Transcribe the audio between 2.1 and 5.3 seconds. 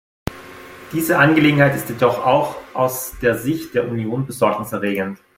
auch aus der Sicht der Union Besorgnis erregend.